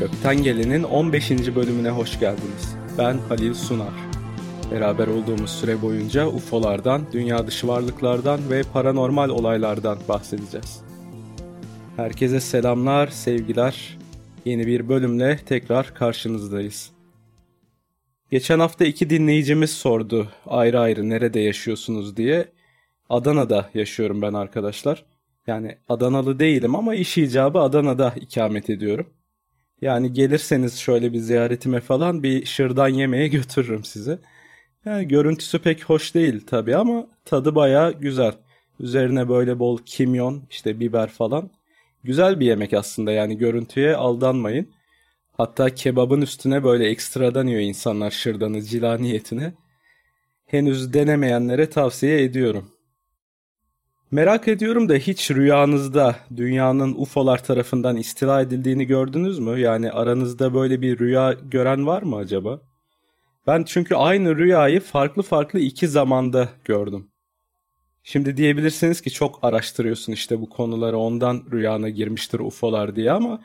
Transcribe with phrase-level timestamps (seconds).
[0.00, 1.30] Gökten Gelen'in 15.
[1.30, 2.76] bölümüne hoş geldiniz.
[2.98, 3.92] Ben Halil Sunar.
[4.70, 10.80] Beraber olduğumuz süre boyunca UFO'lardan, dünya dışı varlıklardan ve paranormal olaylardan bahsedeceğiz.
[11.96, 13.98] Herkese selamlar, sevgiler.
[14.44, 16.90] Yeni bir bölümle tekrar karşınızdayız.
[18.30, 22.48] Geçen hafta iki dinleyicimiz sordu ayrı ayrı nerede yaşıyorsunuz diye.
[23.08, 25.04] Adana'da yaşıyorum ben arkadaşlar.
[25.46, 29.06] Yani Adanalı değilim ama iş icabı Adana'da ikamet ediyorum.
[29.80, 34.18] Yani gelirseniz şöyle bir ziyaretime falan bir şırdan yemeye götürürüm sizi.
[34.84, 38.32] Yani görüntüsü pek hoş değil tabii ama tadı baya güzel.
[38.80, 41.50] Üzerine böyle bol kimyon, işte biber falan.
[42.04, 44.68] Güzel bir yemek aslında yani görüntüye aldanmayın.
[45.32, 49.52] Hatta kebabın üstüne böyle ekstradan yiyor insanlar şırdanı cila niyetine.
[50.46, 52.70] Henüz denemeyenlere tavsiye ediyorum.
[54.10, 59.60] Merak ediyorum da hiç rüyanızda dünyanın UFO'lar tarafından istila edildiğini gördünüz mü?
[59.60, 62.60] Yani aranızda böyle bir rüya gören var mı acaba?
[63.46, 67.10] Ben çünkü aynı rüyayı farklı farklı iki zamanda gördüm.
[68.02, 73.40] Şimdi diyebilirsiniz ki çok araştırıyorsun işte bu konuları ondan rüyana girmiştir UFO'lar diye ama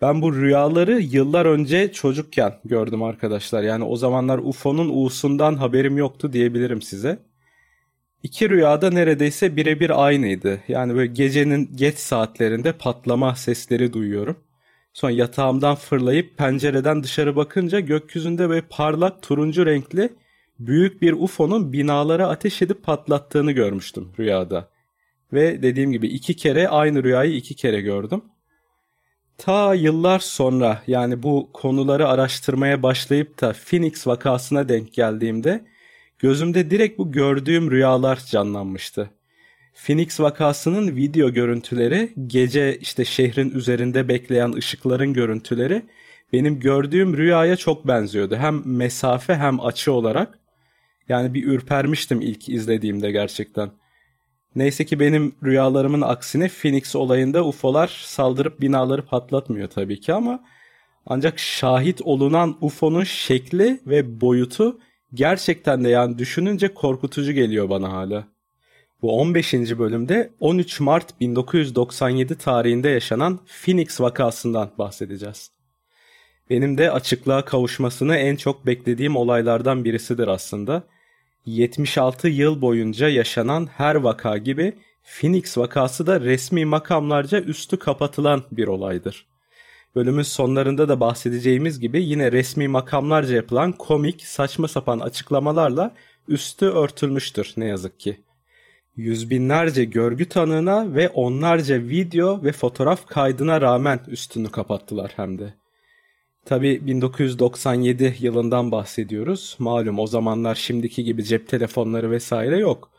[0.00, 3.62] ben bu rüyaları yıllar önce çocukken gördüm arkadaşlar.
[3.62, 7.27] Yani o zamanlar UFO'nun U'sundan haberim yoktu diyebilirim size.
[8.22, 10.60] İki rüyada neredeyse birebir aynıydı.
[10.68, 14.36] Yani böyle gecenin geç saatlerinde patlama sesleri duyuyorum.
[14.92, 20.12] Sonra yatağımdan fırlayıp pencereden dışarı bakınca gökyüzünde böyle parlak turuncu renkli
[20.58, 24.68] büyük bir UFO'nun binalara ateş edip patlattığını görmüştüm rüyada.
[25.32, 28.22] Ve dediğim gibi iki kere aynı rüyayı iki kere gördüm.
[29.38, 35.64] Ta yıllar sonra yani bu konuları araştırmaya başlayıp da Phoenix vakasına denk geldiğimde
[36.18, 39.10] gözümde direkt bu gördüğüm rüyalar canlanmıştı.
[39.74, 45.82] Phoenix vakasının video görüntüleri, gece işte şehrin üzerinde bekleyen ışıkların görüntüleri
[46.32, 48.36] benim gördüğüm rüyaya çok benziyordu.
[48.36, 50.38] Hem mesafe hem açı olarak.
[51.08, 53.70] Yani bir ürpermiştim ilk izlediğimde gerçekten.
[54.54, 60.44] Neyse ki benim rüyalarımın aksine Phoenix olayında UFO'lar saldırıp binaları patlatmıyor tabii ki ama
[61.06, 64.78] ancak şahit olunan UFO'nun şekli ve boyutu
[65.14, 68.24] gerçekten de yani düşününce korkutucu geliyor bana hala.
[69.02, 69.54] Bu 15.
[69.54, 75.50] bölümde 13 Mart 1997 tarihinde yaşanan Phoenix vakasından bahsedeceğiz.
[76.50, 80.82] Benim de açıklığa kavuşmasını en çok beklediğim olaylardan birisidir aslında.
[81.46, 88.68] 76 yıl boyunca yaşanan her vaka gibi Phoenix vakası da resmi makamlarca üstü kapatılan bir
[88.68, 89.26] olaydır.
[89.94, 95.94] Bölümün sonlarında da bahsedeceğimiz gibi yine resmi makamlarca yapılan komik, saçma sapan açıklamalarla
[96.28, 98.20] üstü örtülmüştür ne yazık ki.
[98.96, 105.54] Yüz binlerce görgü tanığına ve onlarca video ve fotoğraf kaydına rağmen üstünü kapattılar hem de.
[106.44, 109.56] Tabi 1997 yılından bahsediyoruz.
[109.58, 112.90] Malum o zamanlar şimdiki gibi cep telefonları vesaire yok.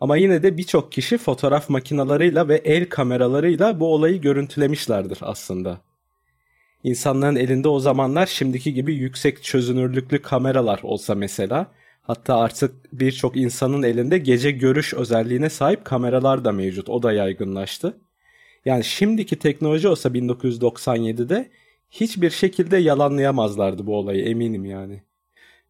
[0.00, 5.80] Ama yine de birçok kişi fotoğraf makinalarıyla ve el kameralarıyla bu olayı görüntülemişlerdir aslında.
[6.84, 11.72] İnsanların elinde o zamanlar şimdiki gibi yüksek çözünürlüklü kameralar olsa mesela,
[12.02, 16.88] hatta artık birçok insanın elinde gece görüş özelliğine sahip kameralar da mevcut.
[16.88, 17.96] O da yaygınlaştı.
[18.64, 21.50] Yani şimdiki teknoloji olsa 1997'de
[21.90, 25.02] hiçbir şekilde yalanlayamazlardı bu olayı eminim yani.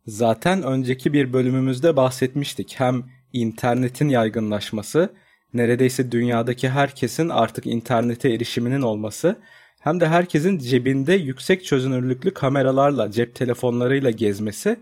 [0.06, 2.74] Zaten önceki bir bölümümüzde bahsetmiştik.
[2.80, 5.12] Hem internetin yaygınlaşması,
[5.54, 9.36] neredeyse dünyadaki herkesin artık internete erişiminin olması
[9.82, 14.80] hem de herkesin cebinde yüksek çözünürlüklü kameralarla, cep telefonlarıyla gezmesi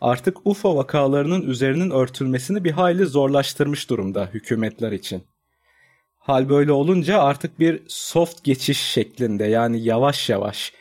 [0.00, 5.22] artık UFO vakalarının üzerinin örtülmesini bir hayli zorlaştırmış durumda hükümetler için.
[6.18, 10.72] Hal böyle olunca artık bir soft geçiş şeklinde yani yavaş yavaş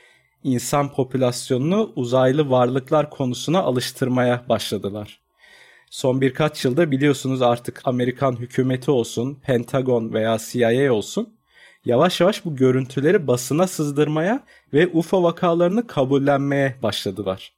[0.44, 5.20] insan popülasyonunu uzaylı varlıklar konusuna alıştırmaya başladılar.
[5.90, 11.37] Son birkaç yılda biliyorsunuz artık Amerikan hükümeti olsun, Pentagon veya CIA olsun
[11.88, 14.44] yavaş yavaş bu görüntüleri basına sızdırmaya
[14.74, 17.54] ve UFO vakalarını kabullenmeye başladılar.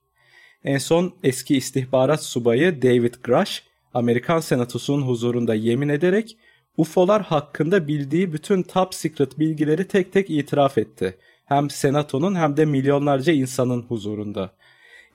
[0.64, 6.38] En son eski istihbarat subayı David Grush, Amerikan Senatosu'nun huzurunda yemin ederek
[6.78, 11.18] UFO'lar hakkında bildiği bütün top secret bilgileri tek tek itiraf etti.
[11.46, 14.52] Hem senatonun hem de milyonlarca insanın huzurunda.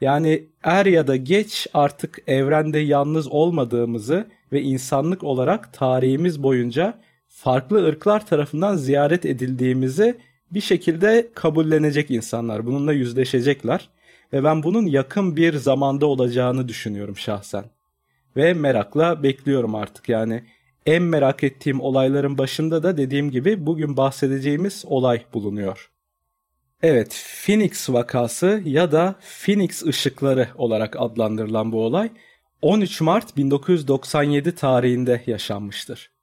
[0.00, 7.00] Yani er ya da geç artık evrende yalnız olmadığımızı ve insanlık olarak tarihimiz boyunca
[7.35, 10.19] farklı ırklar tarafından ziyaret edildiğimizi
[10.51, 12.67] bir şekilde kabullenecek insanlar.
[12.67, 13.89] Bununla yüzleşecekler
[14.33, 17.65] ve ben bunun yakın bir zamanda olacağını düşünüyorum şahsen.
[18.37, 20.45] Ve merakla bekliyorum artık yani
[20.87, 25.91] en merak ettiğim olayların başında da dediğim gibi bugün bahsedeceğimiz olay bulunuyor.
[26.83, 29.15] Evet, Phoenix vakası ya da
[29.45, 32.11] Phoenix ışıkları olarak adlandırılan bu olay
[32.63, 36.13] 13 Mart 1997 tarihinde yaşanmıştır.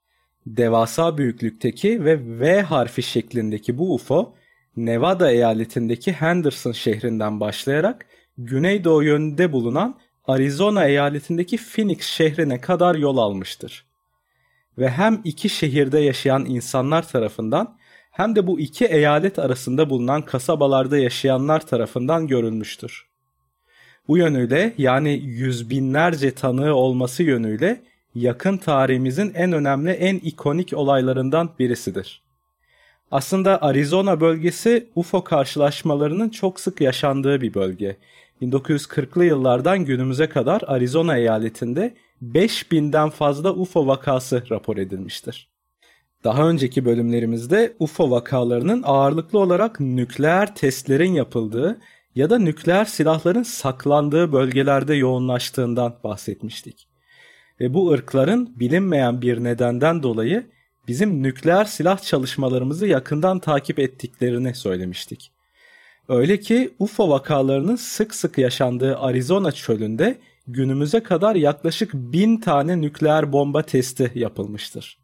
[0.46, 4.34] Devasa büyüklükteki ve V harfi şeklindeki bu UFO,
[4.78, 8.06] Nevada eyaletindeki Henderson şehrinden başlayarak
[8.38, 13.86] güneydoğu yönünde bulunan Arizona eyaletindeki Phoenix şehrine kadar yol almıştır.
[14.78, 17.78] Ve hem iki şehirde yaşayan insanlar tarafından
[18.12, 23.08] hem de bu iki eyalet arasında bulunan kasabalarda yaşayanlar tarafından görülmüştür.
[24.08, 27.82] Bu yönüyle yani yüz binlerce tanığı olması yönüyle
[28.16, 32.22] yakın tarihimizin en önemli en ikonik olaylarından birisidir.
[33.12, 37.98] Aslında Arizona bölgesi UFO karşılaşmalarının çok sık yaşandığı bir bölge.
[38.42, 41.94] 1940'lı yıllardan günümüze kadar Arizona eyaletinde
[42.24, 45.52] 5000'den fazla UFO vakası rapor edilmiştir.
[46.24, 51.80] Daha önceki bölümlerimizde UFO vakalarının ağırlıklı olarak nükleer testlerin yapıldığı
[52.16, 56.91] ya da nükleer silahların saklandığı bölgelerde yoğunlaştığından bahsetmiştik.
[57.62, 60.48] Ve bu ırkların bilinmeyen bir nedenden dolayı
[60.88, 65.32] bizim nükleer silah çalışmalarımızı yakından takip ettiklerini söylemiştik.
[66.08, 70.18] Öyle ki UFO vakalarının sık sık yaşandığı Arizona çölünde
[70.48, 75.00] günümüze kadar yaklaşık bin tane nükleer bomba testi yapılmıştır.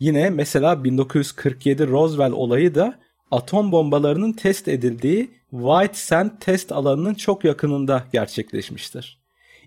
[0.00, 3.00] Yine mesela 1947 Roswell olayı da
[3.30, 9.23] atom bombalarının test edildiği White Sand test alanının çok yakınında gerçekleşmiştir.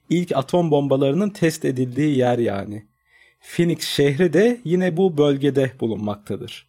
[0.09, 2.85] İlk atom bombalarının test edildiği yer yani.
[3.41, 6.67] Phoenix şehri de yine bu bölgede bulunmaktadır.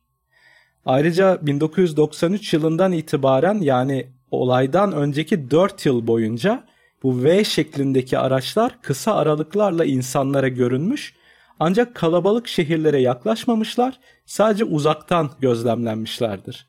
[0.86, 6.64] Ayrıca 1993 yılından itibaren yani olaydan önceki 4 yıl boyunca
[7.02, 11.14] bu V şeklindeki araçlar kısa aralıklarla insanlara görünmüş
[11.60, 16.66] ancak kalabalık şehirlere yaklaşmamışlar, sadece uzaktan gözlemlenmişlerdir.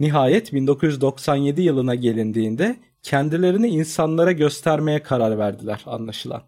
[0.00, 6.42] Nihayet 1997 yılına gelindiğinde kendilerini insanlara göstermeye karar verdiler anlaşılan.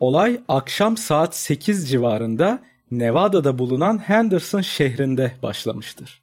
[0.00, 6.22] Olay akşam saat 8 civarında Nevada'da bulunan Henderson şehrinde başlamıştır.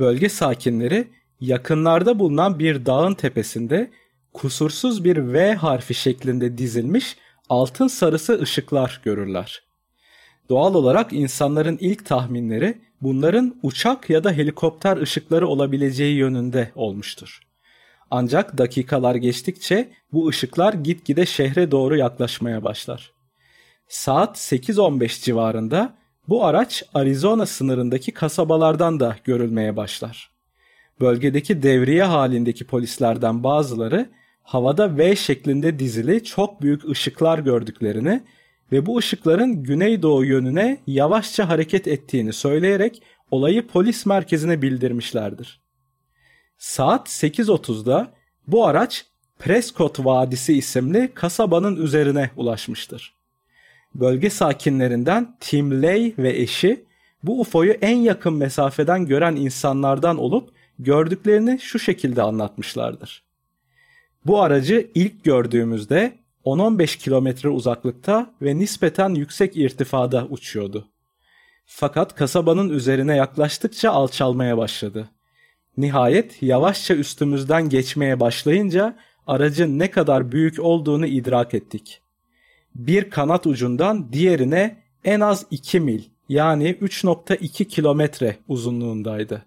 [0.00, 1.08] Bölge sakinleri
[1.40, 3.90] yakınlarda bulunan bir dağın tepesinde
[4.32, 7.16] kusursuz bir V harfi şeklinde dizilmiş
[7.48, 9.62] altın sarısı ışıklar görürler.
[10.48, 17.40] Doğal olarak insanların ilk tahminleri bunların uçak ya da helikopter ışıkları olabileceği yönünde olmuştur.
[18.14, 23.12] Ancak dakikalar geçtikçe bu ışıklar gitgide şehre doğru yaklaşmaya başlar.
[23.88, 25.94] Saat 8.15 civarında
[26.28, 30.30] bu araç Arizona sınırındaki kasabalardan da görülmeye başlar.
[31.00, 34.10] Bölgedeki devriye halindeki polislerden bazıları
[34.42, 38.22] havada V şeklinde dizili çok büyük ışıklar gördüklerini
[38.72, 45.61] ve bu ışıkların güneydoğu yönüne yavaşça hareket ettiğini söyleyerek olayı polis merkezine bildirmişlerdir.
[46.62, 48.12] Saat 8.30'da
[48.46, 49.06] bu araç
[49.38, 53.14] Prescott Vadisi isimli kasabanın üzerine ulaşmıştır.
[53.94, 56.84] Bölge sakinlerinden Tim Lay ve eşi
[57.22, 63.24] bu UFO'yu en yakın mesafeden gören insanlardan olup gördüklerini şu şekilde anlatmışlardır.
[64.26, 70.88] Bu aracı ilk gördüğümüzde 10-15 kilometre uzaklıkta ve nispeten yüksek irtifada uçuyordu.
[71.66, 75.08] Fakat kasabanın üzerine yaklaştıkça alçalmaya başladı.
[75.76, 82.00] Nihayet yavaşça üstümüzden geçmeye başlayınca aracın ne kadar büyük olduğunu idrak ettik.
[82.74, 89.46] Bir kanat ucundan diğerine en az 2 mil yani 3.2 kilometre uzunluğundaydı.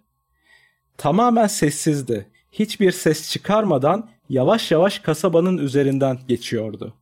[0.97, 2.27] Tamamen sessizdi.
[2.51, 6.93] Hiçbir ses çıkarmadan yavaş yavaş kasabanın üzerinden geçiyordu.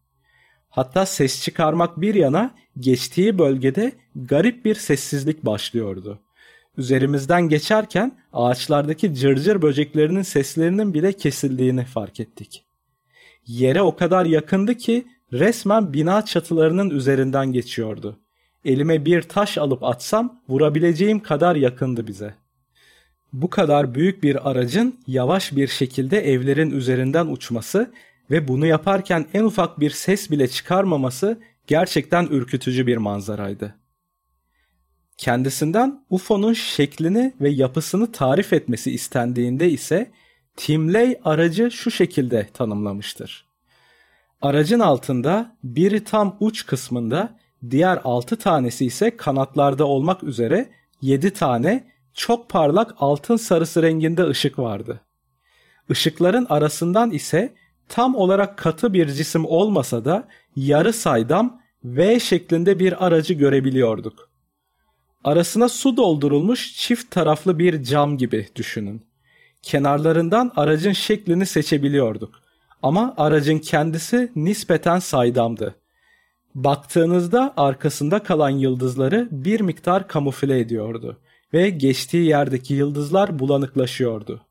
[0.69, 6.19] Hatta ses çıkarmak bir yana geçtiği bölgede garip bir sessizlik başlıyordu.
[6.77, 12.65] Üzerimizden geçerken ağaçlardaki cırcır böceklerinin seslerinin bile kesildiğini fark ettik.
[13.47, 18.19] Yere o kadar yakındı ki resmen bina çatılarının üzerinden geçiyordu.
[18.65, 22.35] Elime bir taş alıp atsam vurabileceğim kadar yakındı bize.
[23.33, 27.91] Bu kadar büyük bir aracın yavaş bir şekilde evlerin üzerinden uçması
[28.31, 33.75] ve bunu yaparken en ufak bir ses bile çıkarmaması gerçekten ürkütücü bir manzaraydı.
[35.17, 40.11] Kendisinden UFO'nun şeklini ve yapısını tarif etmesi istendiğinde ise
[40.55, 43.45] Tim Lay aracı şu şekilde tanımlamıştır.
[44.41, 47.39] Aracın altında biri tam uç kısmında,
[47.69, 50.69] diğer 6 tanesi ise kanatlarda olmak üzere
[51.01, 55.01] 7 tane çok parlak altın sarısı renginde ışık vardı.
[55.89, 57.53] Işıkların arasından ise
[57.89, 64.32] tam olarak katı bir cisim olmasa da yarı saydam V şeklinde bir aracı görebiliyorduk.
[65.23, 69.05] Arasına su doldurulmuş çift taraflı bir cam gibi düşünün.
[69.61, 72.41] kenarlarından aracın şeklini seçebiliyorduk.
[72.81, 75.75] Ama aracın kendisi nispeten saydamdı.
[76.55, 81.17] Baktığınızda arkasında kalan yıldızları bir miktar kamufle ediyordu
[81.53, 84.41] ve geçtiği yerdeki yıldızlar bulanıklaşıyordu.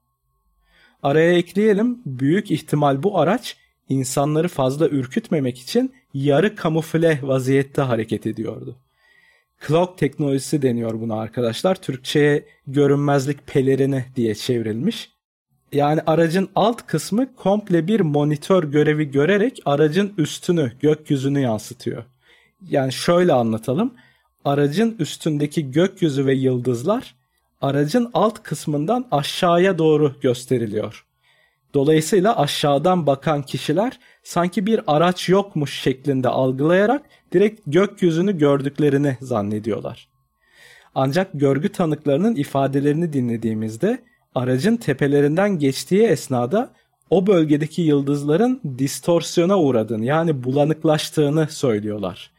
[1.03, 3.57] Araya ekleyelim büyük ihtimal bu araç
[3.89, 8.77] insanları fazla ürkütmemek için yarı kamufle vaziyette hareket ediyordu.
[9.67, 11.75] Cloak teknolojisi deniyor buna arkadaşlar.
[11.75, 15.11] Türkçe'ye görünmezlik pelerini diye çevrilmiş.
[15.73, 22.05] Yani aracın alt kısmı komple bir monitör görevi görerek aracın üstünü, gökyüzünü yansıtıyor.
[22.71, 23.95] Yani şöyle anlatalım.
[24.45, 27.15] Aracın üstündeki gökyüzü ve yıldızlar
[27.61, 31.07] aracın alt kısmından aşağıya doğru gösteriliyor.
[31.75, 37.03] Dolayısıyla aşağıdan bakan kişiler sanki bir araç yokmuş şeklinde algılayarak
[37.33, 40.09] direkt gökyüzünü gördüklerini zannediyorlar.
[40.95, 44.03] Ancak görgü tanıklarının ifadelerini dinlediğimizde
[44.35, 46.73] aracın tepelerinden geçtiği esnada
[47.11, 52.31] o bölgedeki yıldızların distorsiyona uğradığını yani bulanıklaştığını söylüyorlar.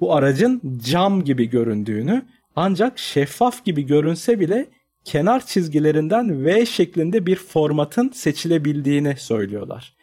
[0.00, 2.22] Bu aracın cam gibi göründüğünü
[2.56, 4.66] ancak şeffaf gibi görünse bile
[5.04, 9.96] kenar çizgilerinden V şeklinde bir formatın seçilebildiğini söylüyorlar.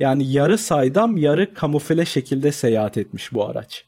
[0.00, 3.84] Yani yarı saydam yarı kamufle şekilde seyahat etmiş bu araç.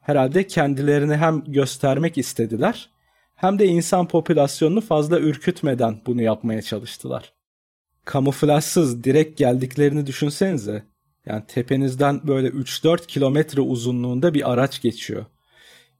[0.00, 2.90] Herhalde kendilerini hem göstermek istediler
[3.34, 7.32] hem de insan popülasyonunu fazla ürkütmeden bunu yapmaya çalıştılar.
[8.04, 10.82] Kamuflajsız direkt geldiklerini düşünsenize.
[11.26, 15.24] Yani tepenizden böyle 3-4 kilometre uzunluğunda bir araç geçiyor.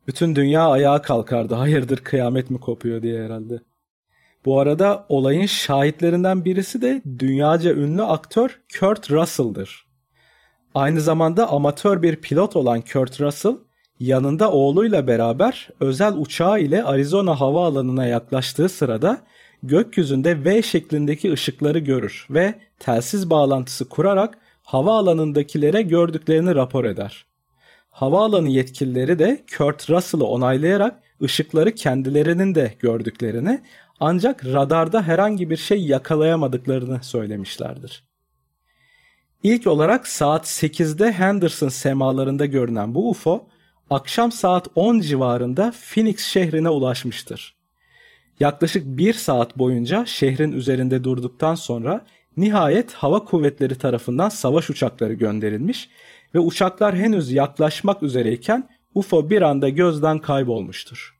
[0.06, 1.54] Bütün dünya ayağa kalkardı.
[1.54, 3.60] Hayırdır kıyamet mi kopuyor diye herhalde.
[4.44, 9.86] Bu arada olayın şahitlerinden birisi de dünyaca ünlü aktör Kurt Russell'dır.
[10.74, 13.56] Aynı zamanda amatör bir pilot olan Kurt Russell,
[14.00, 19.18] yanında oğluyla beraber özel uçağı ile Arizona havaalanına yaklaştığı sırada
[19.62, 27.26] gökyüzünde V şeklindeki ışıkları görür ve telsiz bağlantısı kurarak havaalanındakilere gördüklerini rapor eder.
[27.94, 33.60] Havaalanı yetkilileri de Kurt Russell'ı onaylayarak ışıkları kendilerinin de gördüklerini
[34.00, 38.04] ancak radarda herhangi bir şey yakalayamadıklarını söylemişlerdir.
[39.42, 43.48] İlk olarak saat 8'de Henderson semalarında görünen bu UFO
[43.90, 47.56] akşam saat 10 civarında Phoenix şehrine ulaşmıştır.
[48.40, 52.04] Yaklaşık bir saat boyunca şehrin üzerinde durduktan sonra
[52.36, 55.88] nihayet hava kuvvetleri tarafından savaş uçakları gönderilmiş
[56.34, 61.14] ve uçaklar henüz yaklaşmak üzereyken UFO bir anda gözden kaybolmuştur.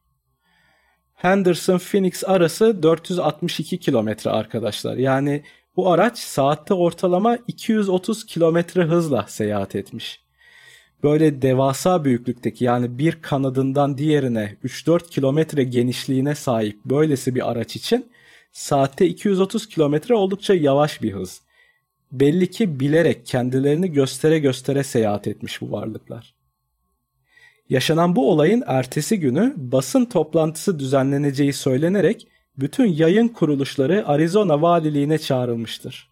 [1.14, 4.97] Henderson Phoenix arası 462 kilometre arkadaşlar.
[4.97, 5.42] Yani
[5.76, 10.25] bu araç saatte ortalama 230 kilometre hızla seyahat etmiş.
[11.02, 18.11] Böyle devasa büyüklükteki yani bir kanadından diğerine 3-4 kilometre genişliğine sahip böylesi bir araç için
[18.52, 21.43] saatte 230 kilometre oldukça yavaş bir hız.
[22.14, 26.35] Belli ki bilerek kendilerini göstere göstere seyahat etmiş bu varlıklar.
[27.68, 32.28] Yaşanan bu olayın ertesi günü basın toplantısı düzenleneceği söylenerek
[32.59, 36.11] bütün yayın kuruluşları Arizona valiliğine çağrılmıştır.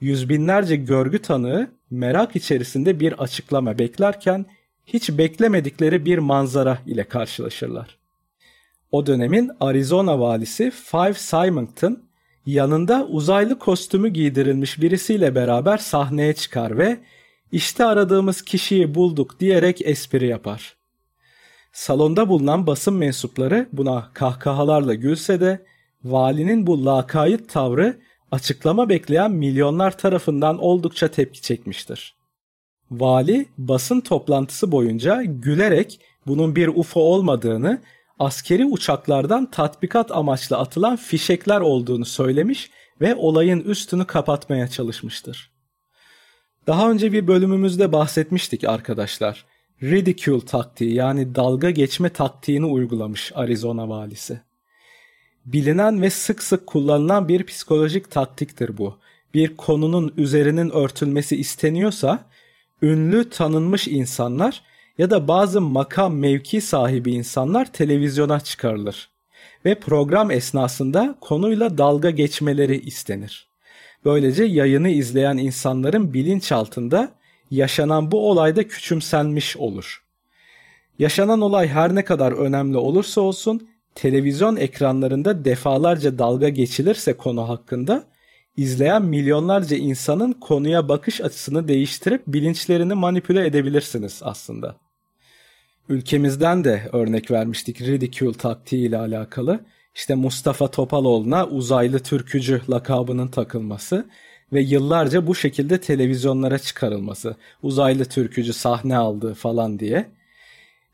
[0.00, 4.46] Yüz binlerce görgü tanığı merak içerisinde bir açıklama beklerken
[4.86, 7.98] hiç beklemedikleri bir manzara ile karşılaşırlar.
[8.90, 12.02] O dönemin Arizona valisi Five Symington
[12.46, 16.98] yanında uzaylı kostümü giydirilmiş birisiyle beraber sahneye çıkar ve
[17.52, 20.76] işte aradığımız kişiyi bulduk diyerek espri yapar.
[21.72, 25.64] Salonda bulunan basın mensupları buna kahkahalarla gülse de
[26.04, 27.98] valinin bu lakayt tavrı
[28.30, 32.16] açıklama bekleyen milyonlar tarafından oldukça tepki çekmiştir.
[32.90, 37.80] Vali basın toplantısı boyunca gülerek bunun bir UFO olmadığını,
[38.18, 45.52] askeri uçaklardan tatbikat amaçlı atılan fişekler olduğunu söylemiş ve olayın üstünü kapatmaya çalışmıştır.
[46.66, 49.44] Daha önce bir bölümümüzde bahsetmiştik arkadaşlar.
[49.82, 54.40] Ridicule taktiği yani dalga geçme taktiğini uygulamış Arizona valisi.
[55.44, 58.98] Bilinen ve sık sık kullanılan bir psikolojik taktiktir bu.
[59.34, 62.24] Bir konunun üzerinin örtülmesi isteniyorsa
[62.82, 64.62] ünlü tanınmış insanlar
[64.98, 69.10] ya da bazı makam mevki sahibi insanlar televizyona çıkarılır
[69.64, 73.48] ve program esnasında konuyla dalga geçmeleri istenir.
[74.04, 77.12] Böylece yayını izleyen insanların bilinçaltında
[77.50, 80.02] yaşanan bu olayda küçümsenmiş olur.
[80.98, 88.04] Yaşanan olay her ne kadar önemli olursa olsun televizyon ekranlarında defalarca dalga geçilirse konu hakkında
[88.56, 94.76] izleyen milyonlarca insanın konuya bakış açısını değiştirip bilinçlerini manipüle edebilirsiniz aslında.
[95.88, 99.60] Ülkemizden de örnek vermiştik ridicule taktiği ile alakalı.
[99.94, 104.06] işte Mustafa Topaloğlu'na uzaylı türkücü lakabının takılması
[104.52, 107.36] ve yıllarca bu şekilde televizyonlara çıkarılması.
[107.62, 110.10] Uzaylı türkücü sahne aldı falan diye.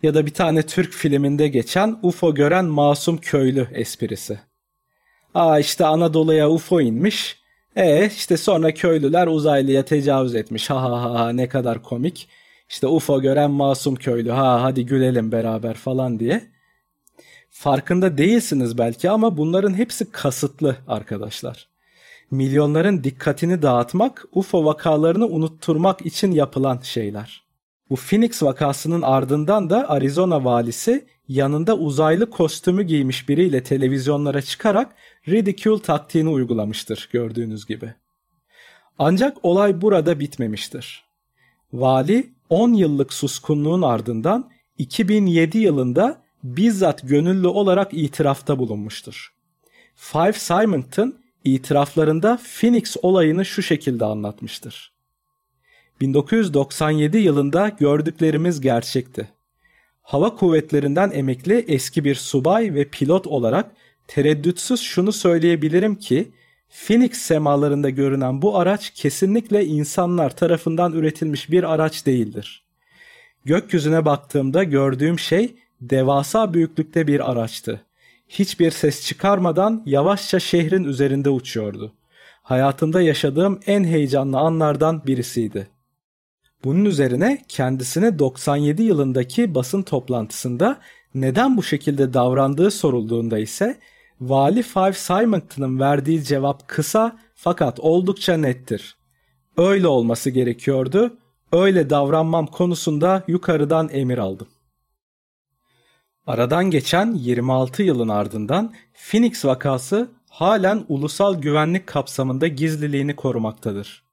[0.03, 4.41] Ya da bir tane Türk filminde geçen UFO gören masum köylü esprisi.
[5.35, 7.38] Aa işte Anadolu'ya UFO inmiş.
[7.79, 10.71] E işte sonra köylüler uzaylıya tecavüz etmiş.
[10.71, 12.29] Ha ha ha, ne kadar komik.
[12.69, 14.31] İşte UFO gören masum köylü.
[14.31, 16.43] Ha hadi gülelim beraber falan diye.
[17.51, 21.69] Farkında değilsiniz belki ama bunların hepsi kasıtlı arkadaşlar.
[22.31, 27.45] Milyonların dikkatini dağıtmak, UFO vakalarını unutturmak için yapılan şeyler.
[27.91, 34.95] Bu Phoenix vakasının ardından da Arizona valisi yanında uzaylı kostümü giymiş biriyle televizyonlara çıkarak
[35.29, 37.95] ridicule taktiğini uygulamıştır gördüğünüz gibi.
[38.99, 41.05] Ancak olay burada bitmemiştir.
[41.73, 49.35] Vali 10 yıllık suskunluğun ardından 2007 yılında bizzat gönüllü olarak itirafta bulunmuştur.
[49.97, 54.93] Five Simonton itiraflarında Phoenix olayını şu şekilde anlatmıştır.
[56.01, 59.38] 1997 yılında gördüklerimiz gerçekti.
[60.09, 63.71] Hava kuvvetlerinden emekli eski bir subay ve pilot olarak
[64.07, 66.33] tereddütsüz şunu söyleyebilirim ki
[66.87, 72.65] Phoenix semalarında görünen bu araç kesinlikle insanlar tarafından üretilmiş bir araç değildir.
[73.45, 77.81] Gökyüzüne baktığımda gördüğüm şey devasa büyüklükte bir araçtı.
[78.29, 81.93] Hiçbir ses çıkarmadan yavaşça şehrin üzerinde uçuyordu.
[82.43, 85.78] Hayatımda yaşadığım en heyecanlı anlardan birisiydi.
[86.65, 90.81] Bunun üzerine kendisine 97 yılındaki basın toplantısında
[91.15, 93.79] neden bu şekilde davrandığı sorulduğunda ise
[94.21, 98.97] Vali Five Simonton'ın verdiği cevap kısa fakat oldukça nettir.
[99.57, 101.17] Öyle olması gerekiyordu.
[101.53, 104.49] Öyle davranmam konusunda yukarıdan emir aldım.
[106.27, 114.08] Aradan geçen 26 yılın ardından Phoenix vakası halen ulusal güvenlik kapsamında gizliliğini korumaktadır.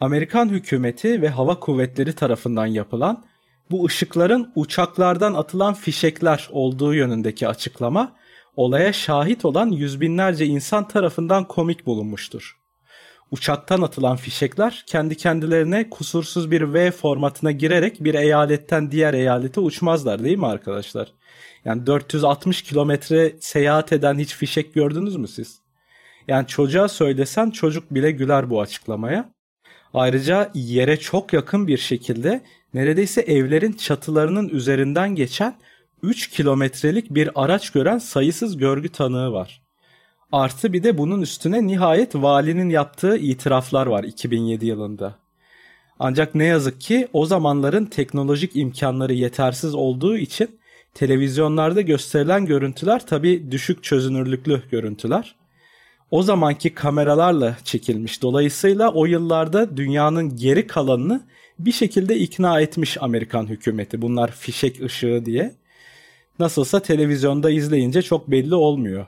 [0.00, 3.24] Amerikan hükümeti ve hava kuvvetleri tarafından yapılan
[3.70, 8.16] bu ışıkların uçaklardan atılan fişekler olduğu yönündeki açıklama
[8.56, 12.56] olaya şahit olan yüz binlerce insan tarafından komik bulunmuştur.
[13.30, 20.24] Uçaktan atılan fişekler kendi kendilerine kusursuz bir V formatına girerek bir eyaletten diğer eyalete uçmazlar
[20.24, 21.12] değil mi arkadaşlar?
[21.64, 25.60] Yani 460 kilometre seyahat eden hiç fişek gördünüz mü siz?
[26.28, 29.35] Yani çocuğa söylesen çocuk bile güler bu açıklamaya.
[29.96, 32.40] Ayrıca yere çok yakın bir şekilde
[32.74, 35.56] neredeyse evlerin çatılarının üzerinden geçen
[36.02, 39.62] 3 kilometrelik bir araç gören sayısız görgü tanığı var.
[40.32, 45.14] Artı bir de bunun üstüne nihayet valinin yaptığı itiraflar var 2007 yılında.
[45.98, 50.58] Ancak ne yazık ki o zamanların teknolojik imkanları yetersiz olduğu için
[50.94, 55.34] televizyonlarda gösterilen görüntüler tabi düşük çözünürlüklü görüntüler.
[56.10, 58.22] O zamanki kameralarla çekilmiş.
[58.22, 61.22] Dolayısıyla o yıllarda dünyanın geri kalanını
[61.58, 64.02] bir şekilde ikna etmiş Amerikan hükümeti.
[64.02, 65.54] Bunlar fişek ışığı diye.
[66.38, 69.06] Nasılsa televizyonda izleyince çok belli olmuyor.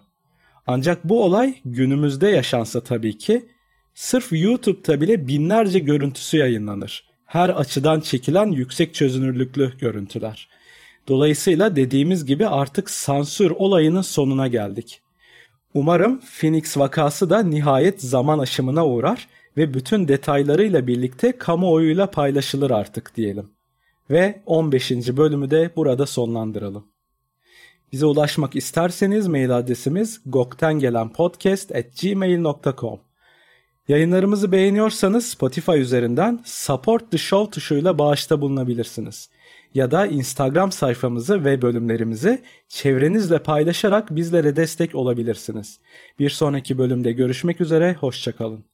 [0.66, 3.48] Ancak bu olay günümüzde yaşansa tabii ki
[3.94, 7.08] sırf YouTube'da bile binlerce görüntüsü yayınlanır.
[7.26, 10.48] Her açıdan çekilen yüksek çözünürlüklü görüntüler.
[11.08, 15.00] Dolayısıyla dediğimiz gibi artık sansür olayının sonuna geldik.
[15.74, 23.16] Umarım Phoenix vakası da nihayet zaman aşımına uğrar ve bütün detaylarıyla birlikte kamuoyuyla paylaşılır artık
[23.16, 23.50] diyelim.
[24.10, 24.90] Ve 15.
[24.90, 26.86] bölümü de burada sonlandıralım.
[27.92, 33.00] Bize ulaşmak isterseniz mail adresimiz goktengelenpodcast@gmail.com.
[33.88, 39.30] Yayınlarımızı beğeniyorsanız Spotify üzerinden Support the Show tuşuyla bağışta bulunabilirsiniz.
[39.74, 45.80] Ya da Instagram sayfamızı ve bölümlerimizi çevrenizle paylaşarak bizlere destek olabilirsiniz.
[46.18, 48.64] Bir sonraki bölümde görüşmek üzere, hoşçakalın.